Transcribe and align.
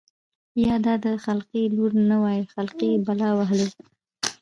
يا 0.65 0.75
دا 0.85 0.93
د 1.05 1.07
خلقي 1.25 1.63
لـور 1.75 1.91
نه 2.09 2.17
وای 2.23 2.41
خـلقۍ 2.53 2.91
بلا 3.05 3.29
وهـلې. 3.37 3.69